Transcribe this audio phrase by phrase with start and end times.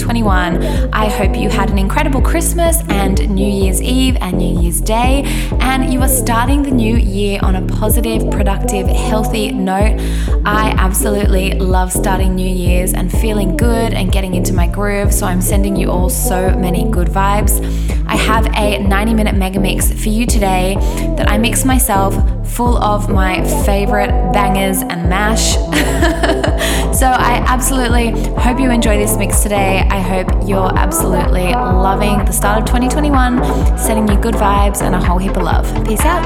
[0.00, 0.92] 2021.
[0.92, 5.24] I hope you had an incredible Christmas and New Year's Eve and New Year's Day,
[5.60, 10.00] and you are starting the new year on a positive, productive, healthy note.
[10.46, 15.26] I absolutely love starting New Year's and feeling good and getting into my groove, so
[15.26, 17.60] I'm sending you all so many good vibes.
[18.06, 20.76] I have a 90 minute mega mix for you today
[21.16, 25.54] that I mix myself full of my favorite bangers and mash.
[26.96, 29.86] so I absolutely hope you enjoy this mix today.
[29.90, 35.00] I hope you're absolutely loving the start of 2021, sending you good vibes and a
[35.00, 35.66] whole heap of love.
[35.86, 36.24] Peace out.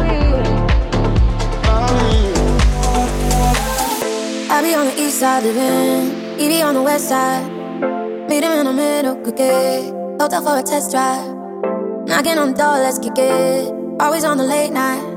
[4.50, 7.50] I be on the east side living, he be on the west side.
[8.28, 9.90] Meet him in the middle, cookie.
[10.18, 11.26] Hotel for a test drive.
[12.06, 13.72] Knocking on the door, let's kick it.
[14.00, 15.13] Always on the late night.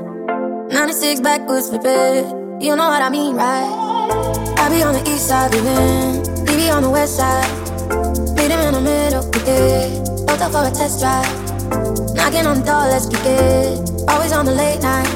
[0.70, 2.26] 96 backwoods flip it.
[2.60, 3.64] You know what I mean, right?
[4.58, 7.48] I be on the east side living, he be on the west side.
[8.36, 10.08] Meet him in the middle, kick it.
[10.28, 11.24] Hotel for a test drive.
[12.14, 13.78] Knocking on the door, let's kick it.
[14.08, 15.08] Always on the late night.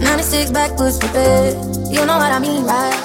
[0.00, 1.54] 96 backwoods flip it.
[1.92, 2.98] You know what I mean, right?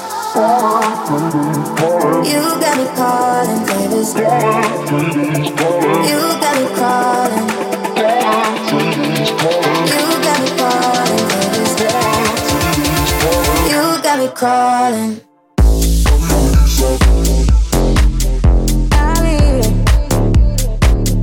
[2.26, 4.02] You got me calling, baby.
[6.10, 7.50] You got me calling.
[14.20, 15.22] Me crawling.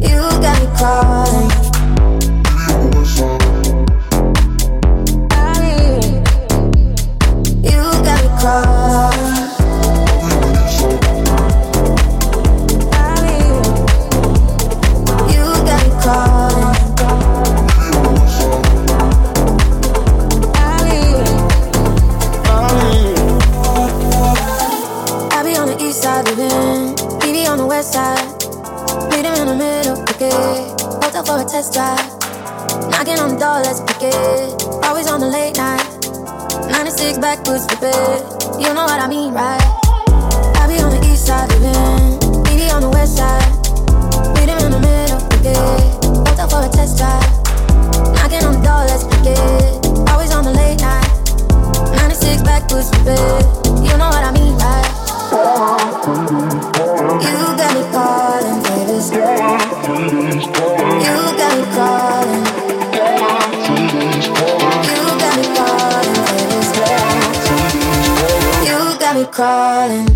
[0.01, 1.56] You got me crawling.
[37.57, 38.61] 96 backwoods, flip it.
[38.61, 39.66] You know what I mean, right?
[69.37, 70.16] Calling.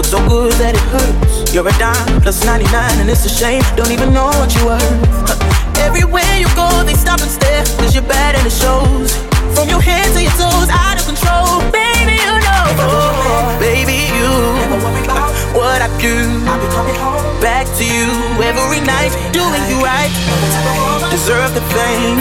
[0.00, 1.52] Look so good that it hurts.
[1.52, 3.60] You're a dime plus 99, and it's a shame.
[3.76, 4.80] Don't even know what you are.
[5.76, 7.66] Everywhere you go, they stop and stare.
[7.76, 9.12] Cause you're bad and it shows.
[9.54, 11.60] From your head to your toes, out of control.
[11.70, 13.09] Baby, you know
[16.02, 16.16] you.
[17.40, 18.08] Back to you
[18.40, 20.12] every night, doing you right.
[21.10, 22.18] Deserve the fame,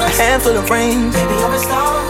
[0.00, 1.10] a handful of rain.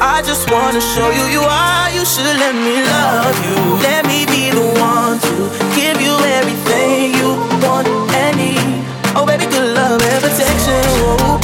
[0.00, 1.90] I just wanna show you you are.
[1.90, 3.56] You should let me love you.
[3.82, 5.34] Let me be the one to
[5.76, 7.28] give you everything you
[7.64, 8.84] want and need.
[9.16, 10.82] Oh, baby, good love and protection.
[11.24, 11.38] Oh,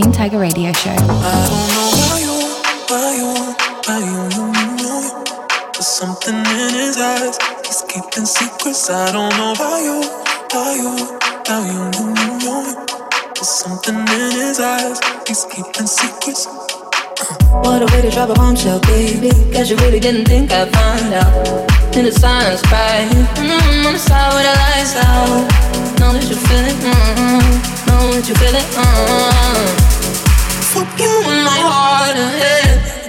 [0.00, 0.96] Teen Tiger Radio Show.
[5.74, 7.38] There's something in his eyes,
[7.68, 8.88] he's keeping secrets.
[17.50, 19.28] What a way to drop a bombshell, baby.
[19.52, 21.34] Cause you really didn't think I'd find out.
[21.94, 22.62] In the silence.
[22.62, 25.28] Mm-hmm, on the side the lights out.
[26.00, 27.86] Know that you feel it, mm-hmm.
[27.86, 29.79] Know that you feel it, mm-hmm
[30.84, 32.16] put you in my heart.
[32.16, 32.99] Yeah.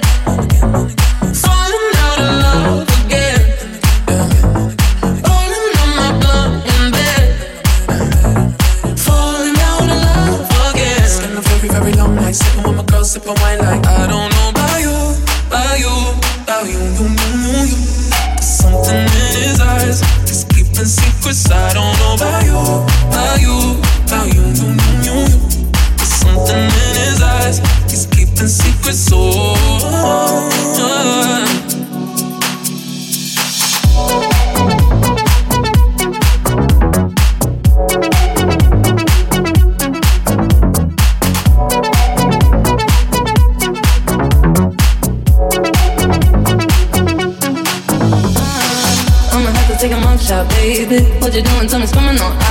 [50.62, 51.02] Baby.
[51.20, 51.68] What you doing?
[51.68, 52.22] Tell me, out.
[52.22, 52.51] On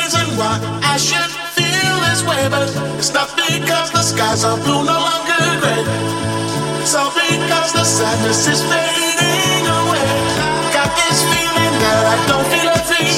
[0.00, 2.64] reason why I should feel this way, but
[2.96, 5.82] it's not because the skies are blue, no longer gray.
[6.80, 10.08] It's all because the sadness is fading away.
[10.72, 13.12] Got this feeling that I don't feel a thing.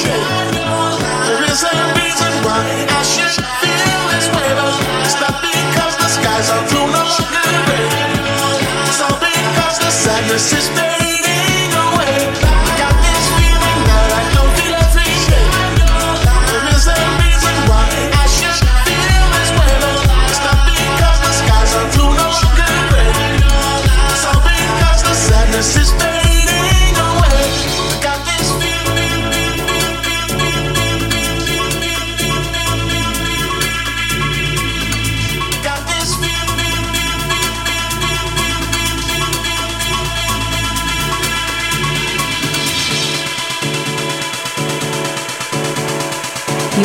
[1.27, 2.61] There is a reason why
[2.99, 4.75] I should feel this way, but
[5.07, 7.87] it's not because the skies are blue, no longer gray.
[8.91, 11.02] It's all because the sadness is fading.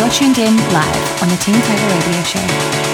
[0.09, 2.86] Tuned in live on the Team Tiger Radio Show.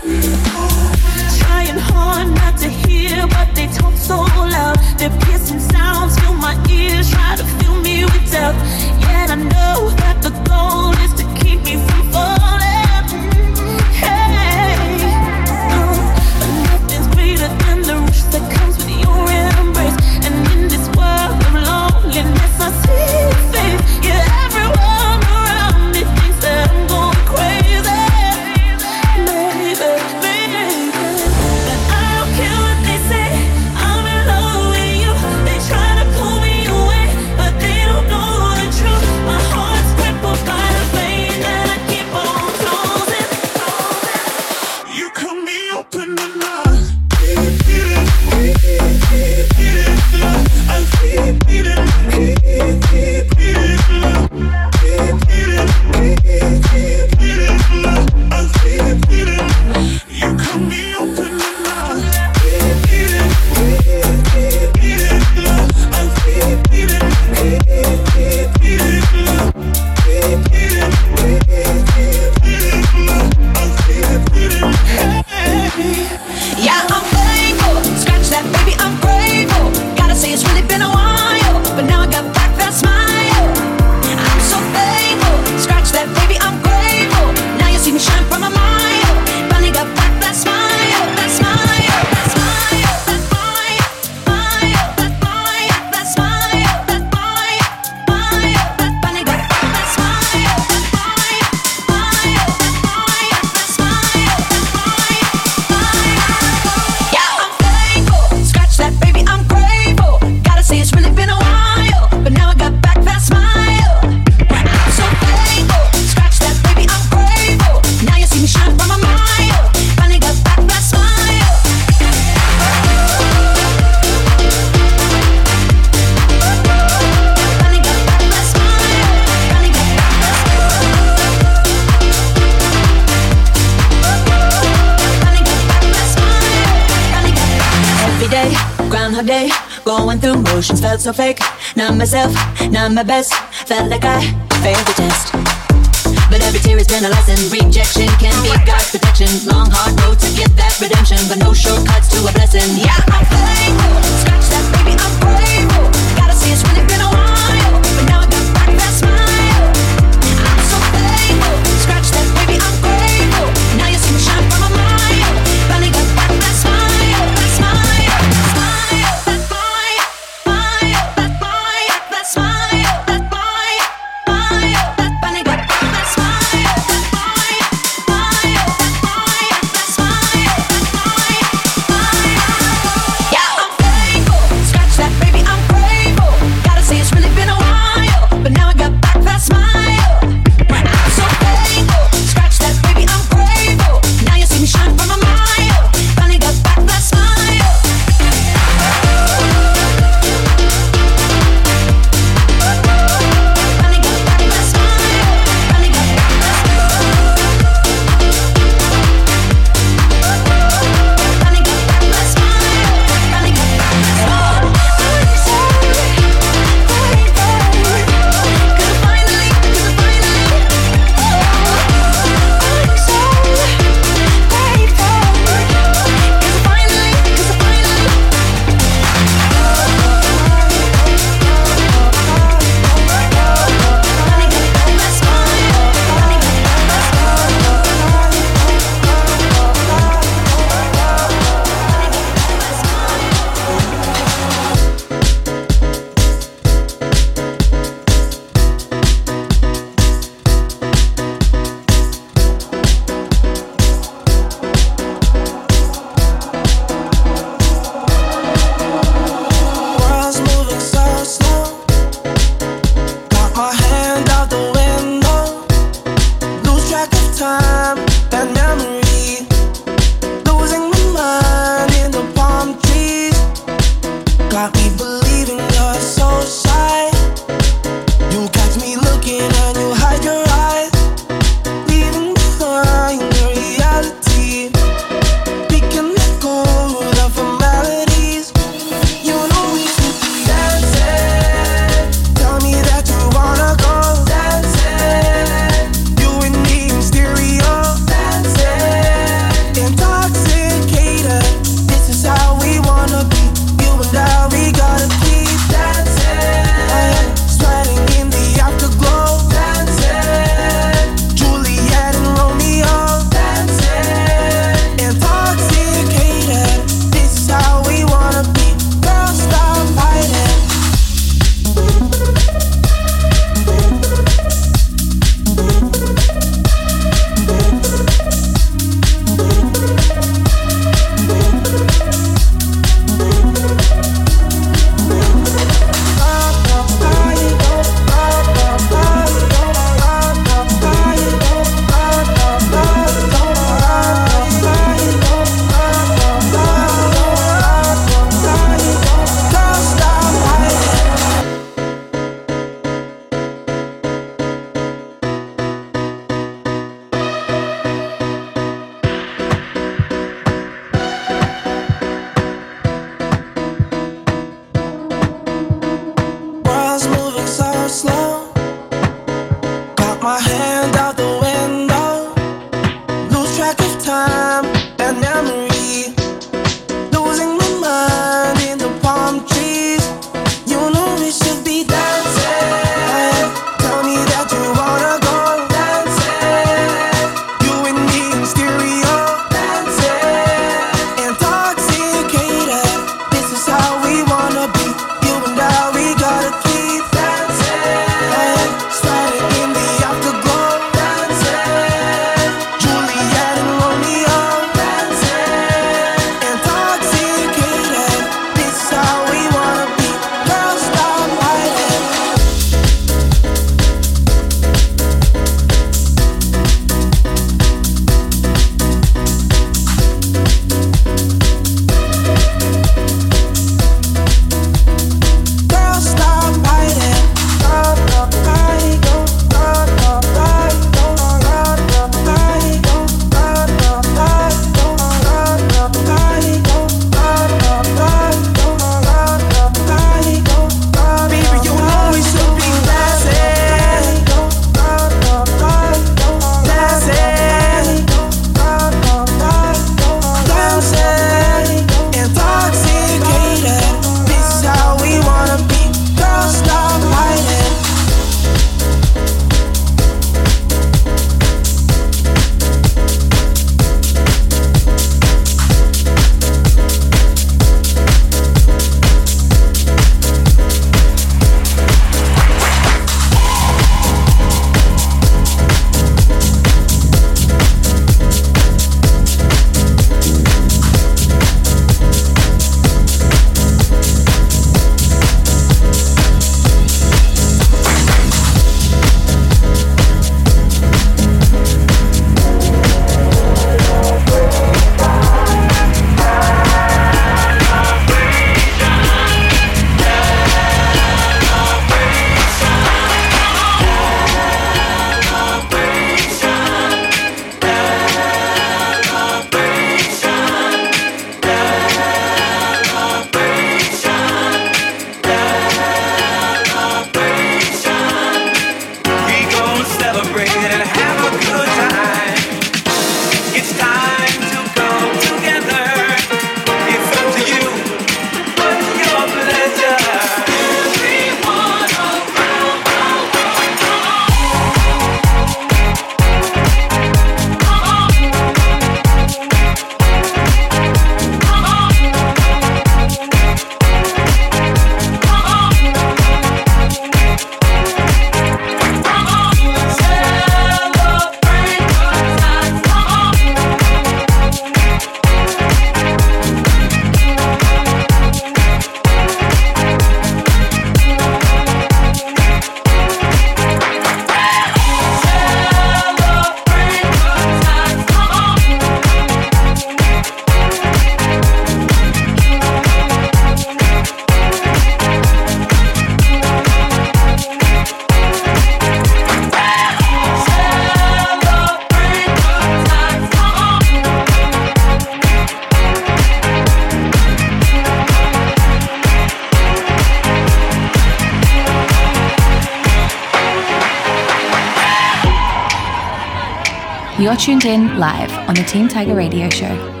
[597.41, 600.00] Tuned in live on the Team Tiger Radio Show.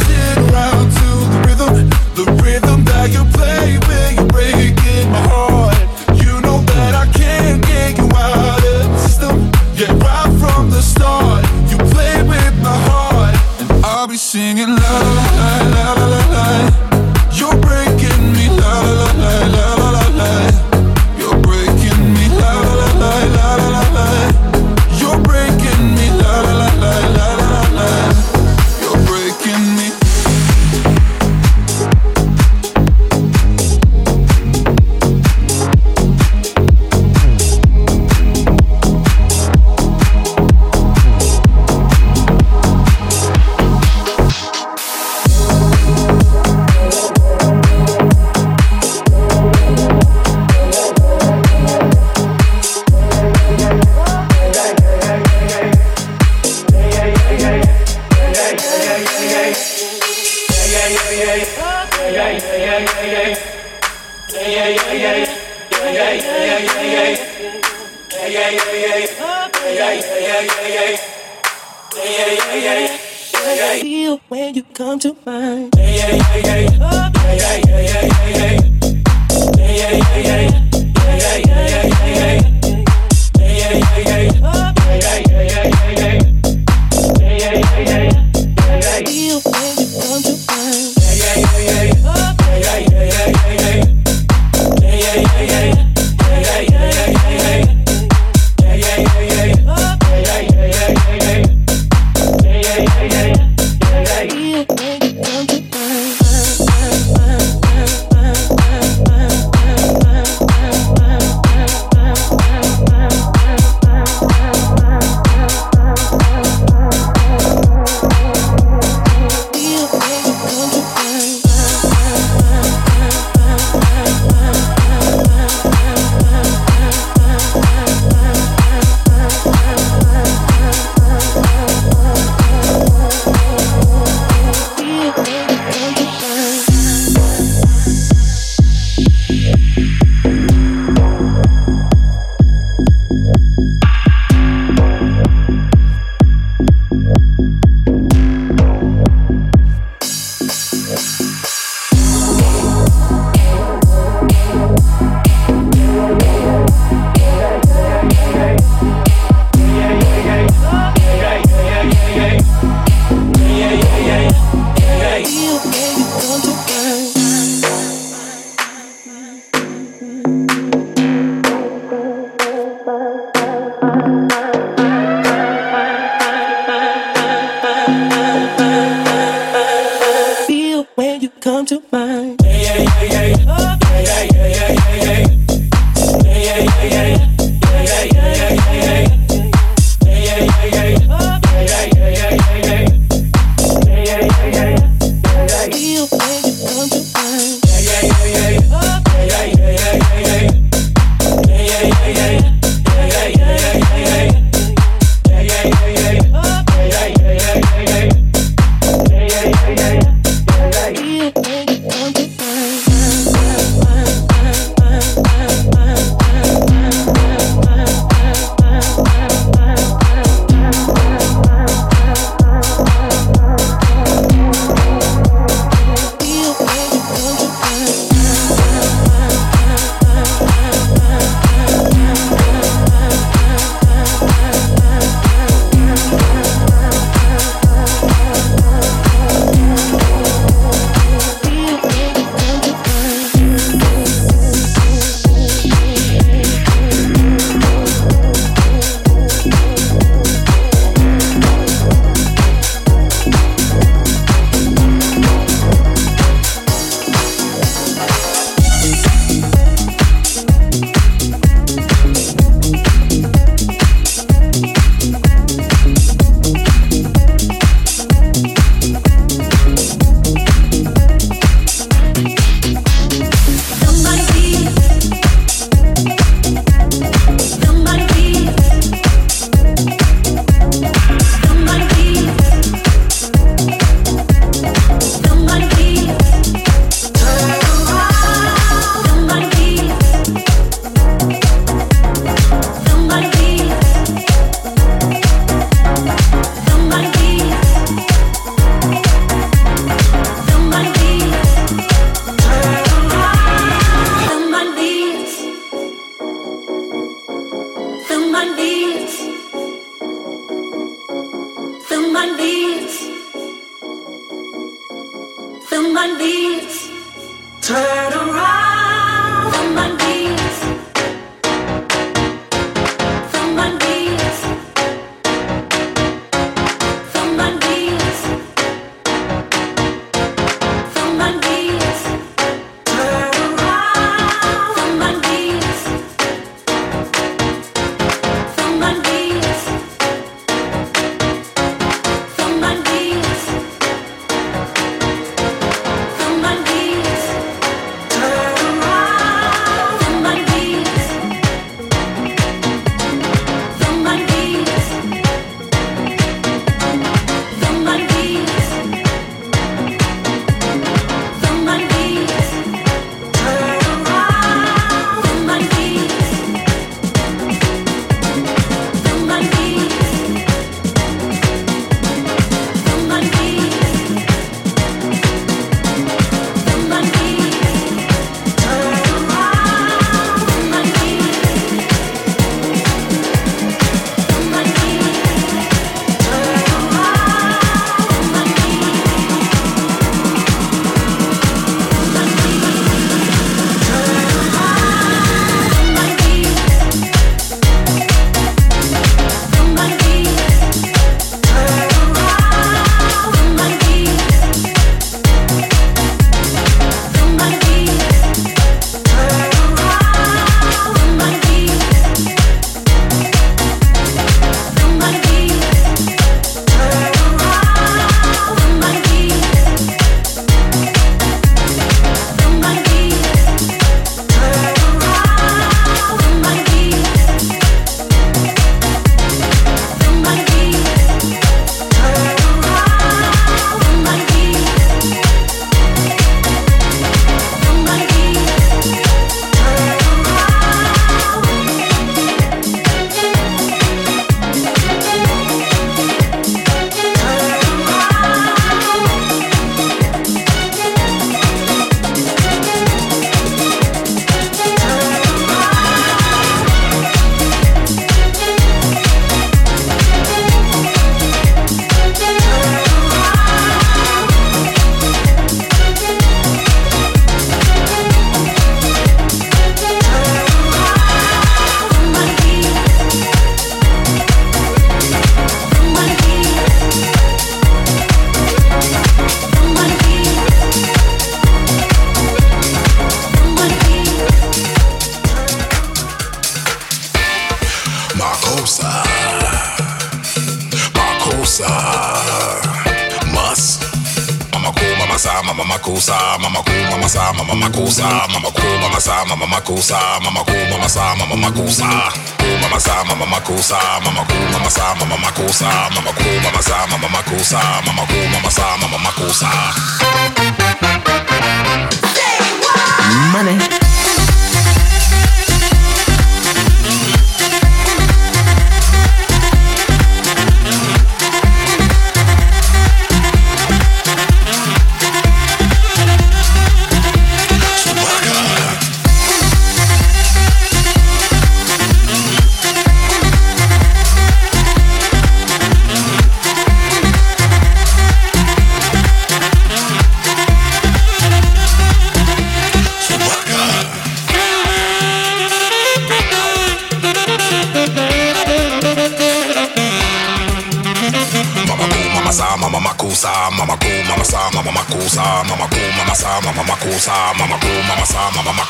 [181.61, 182.00] down to my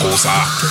[0.03, 0.70] mama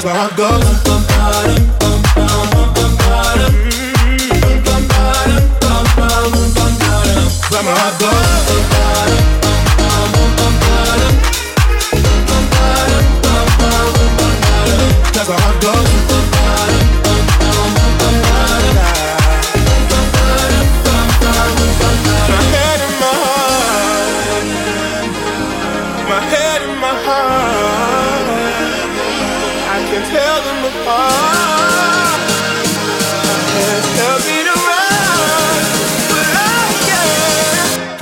[0.00, 1.77] that's where I go.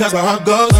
[0.09, 0.76] that's where I go.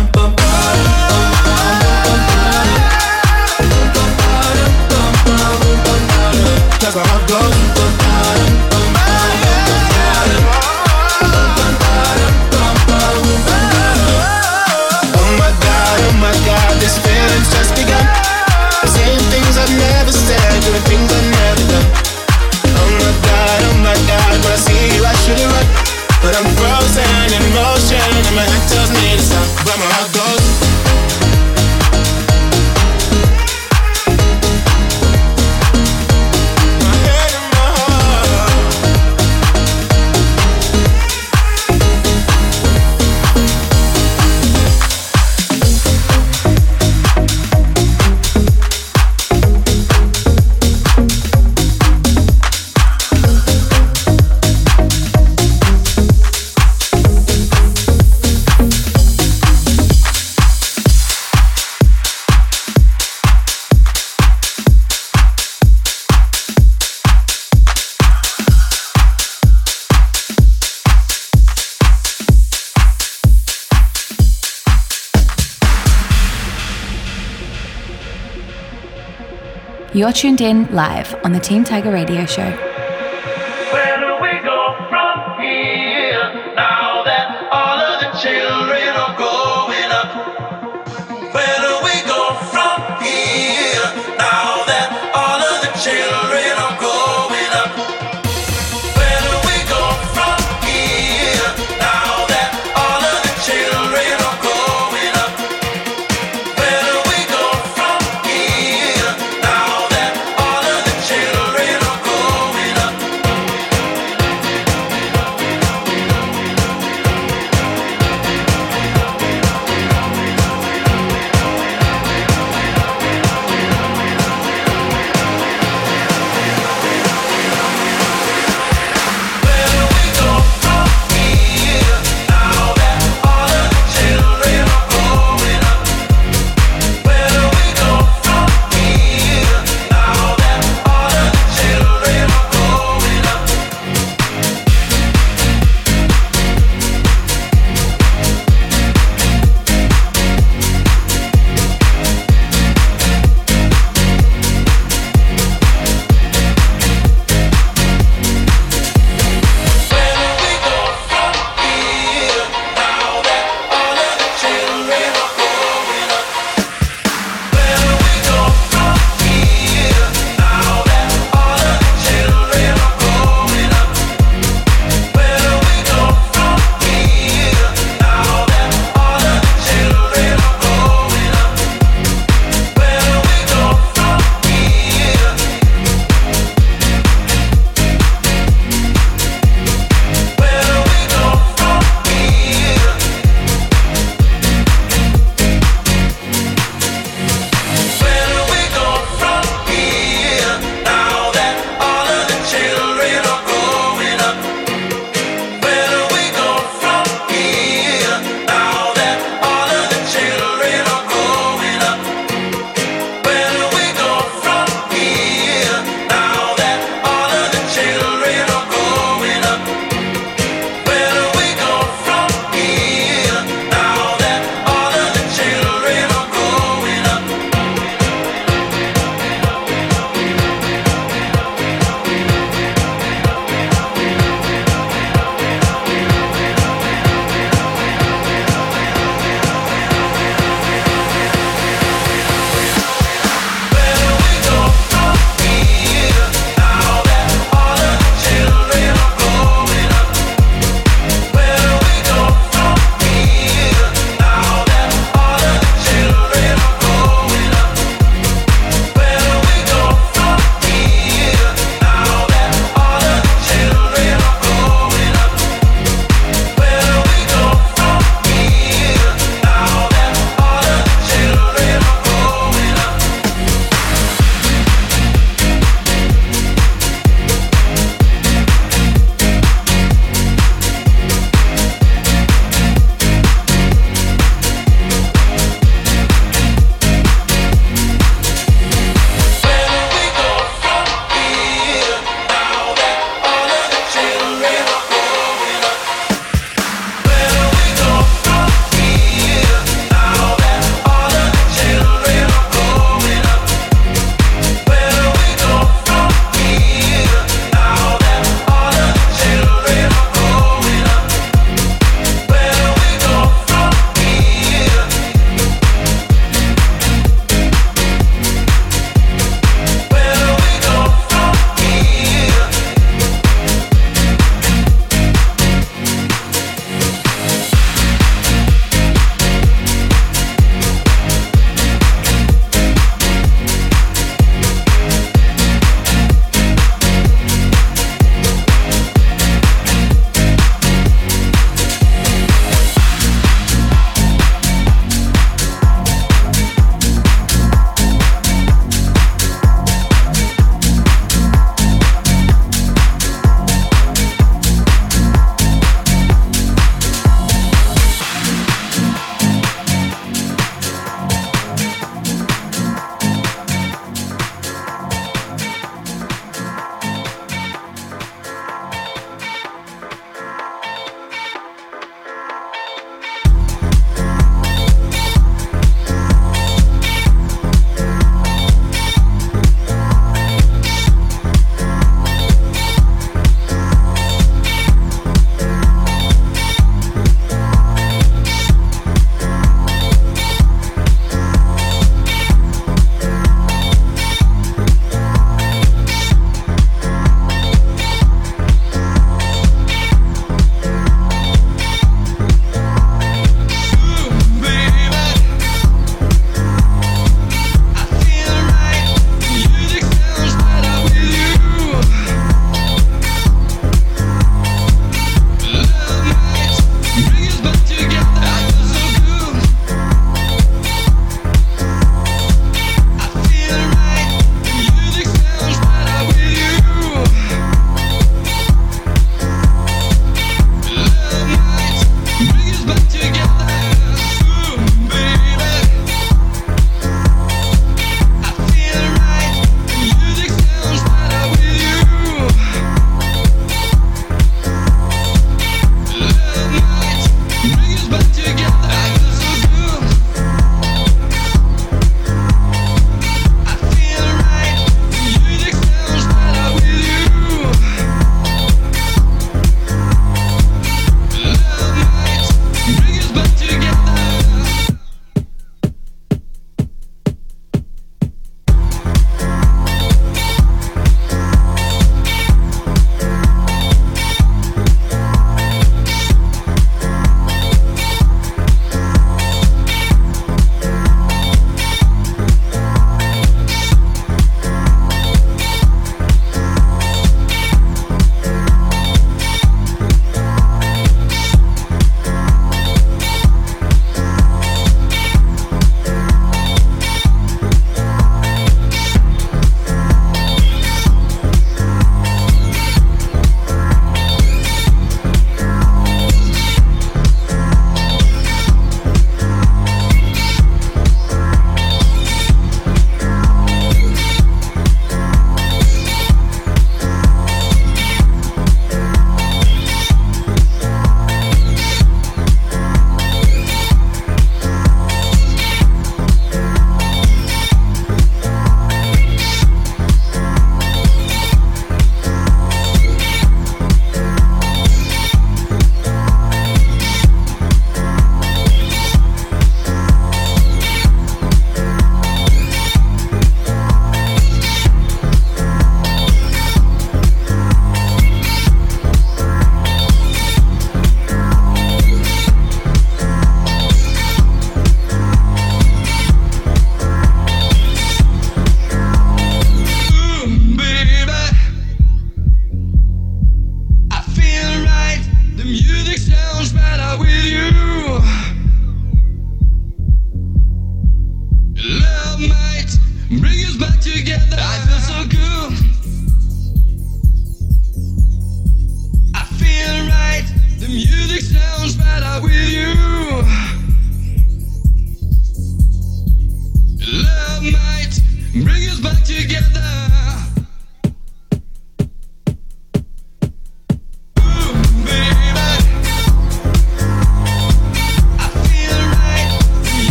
[79.97, 82.76] You're tuned in live on the Team Tiger Radio Show.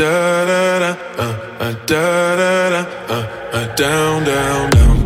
[0.00, 4.99] da da da, uh, uh, da da da, uh, uh, down, down, down.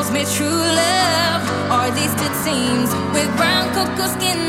[0.00, 2.88] knows me true love, or at least it seems.
[3.12, 4.40] With brown cocoa skin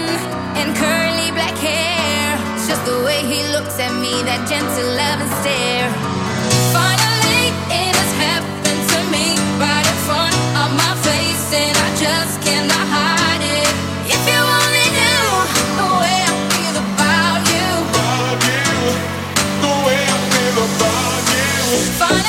[0.55, 5.31] and curly black hair, it's just the way he looks at me, that gentle loving
[5.43, 5.91] stare.
[6.71, 12.39] Finally, it has happened to me right in front of my face, and I just
[12.47, 13.71] cannot hide it.
[14.07, 15.27] If you only knew
[15.79, 18.71] the way I feel about you, about you
[19.67, 22.20] the way I feel about you.